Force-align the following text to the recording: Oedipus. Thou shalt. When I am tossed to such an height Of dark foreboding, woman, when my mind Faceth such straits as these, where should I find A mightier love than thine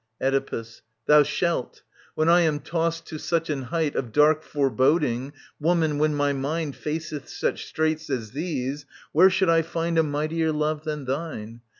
Oedipus. 0.19 0.81
Thou 1.05 1.21
shalt. 1.21 1.83
When 2.15 2.27
I 2.27 2.39
am 2.41 2.59
tossed 2.61 3.05
to 3.09 3.19
such 3.19 3.51
an 3.51 3.61
height 3.61 3.93
Of 3.95 4.11
dark 4.11 4.41
foreboding, 4.41 5.31
woman, 5.59 5.99
when 5.99 6.15
my 6.15 6.33
mind 6.33 6.75
Faceth 6.75 7.29
such 7.29 7.67
straits 7.67 8.09
as 8.09 8.31
these, 8.31 8.87
where 9.11 9.29
should 9.29 9.49
I 9.51 9.61
find 9.61 9.99
A 9.99 10.03
mightier 10.03 10.51
love 10.51 10.85
than 10.85 11.05
thine 11.05 11.61